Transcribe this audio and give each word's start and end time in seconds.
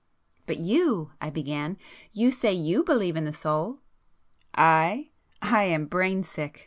"But 0.47 0.57
you"—I 0.57 1.29
began—"you 1.29 2.31
say 2.31 2.53
you 2.55 2.83
believe 2.83 3.15
in 3.15 3.25
the 3.25 3.31
soul?" 3.31 3.81
"I? 4.55 5.11
I 5.43 5.65
am 5.65 5.85
brainsick!" 5.85 6.59